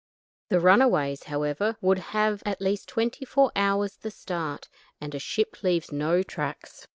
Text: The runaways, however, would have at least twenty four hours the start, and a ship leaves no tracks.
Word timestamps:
The 0.49 0.59
runaways, 0.59 1.25
however, 1.25 1.77
would 1.79 1.99
have 1.99 2.41
at 2.43 2.59
least 2.59 2.89
twenty 2.89 3.23
four 3.23 3.51
hours 3.55 3.97
the 3.97 4.09
start, 4.09 4.67
and 4.99 5.13
a 5.13 5.19
ship 5.19 5.61
leaves 5.61 5.91
no 5.91 6.23
tracks. 6.23 6.87